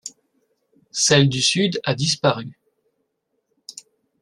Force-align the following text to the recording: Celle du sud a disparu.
Celle 0.89 1.29
du 1.29 1.43
sud 1.43 1.79
a 1.83 1.93
disparu. 1.93 2.57